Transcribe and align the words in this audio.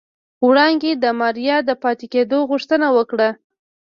وړانګې 0.45 0.91
د 1.03 1.05
ماريا 1.19 1.57
د 1.67 1.71
پاتې 1.83 2.05
کېدو 2.13 2.39
غوښتنه 2.49 2.87
وکړه. 2.97 3.29